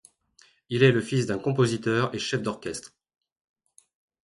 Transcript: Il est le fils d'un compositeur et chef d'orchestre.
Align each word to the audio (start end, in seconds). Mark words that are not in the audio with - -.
Il 0.71 0.81
est 0.81 0.91
le 0.91 0.99
fils 0.99 1.27
d'un 1.27 1.37
compositeur 1.37 2.15
et 2.15 2.17
chef 2.17 2.41
d'orchestre. 2.41 2.95